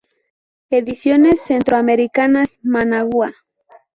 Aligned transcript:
Ediciones 0.71 1.41
Centroamericanas: 1.41 2.57
Managua. 2.63 3.35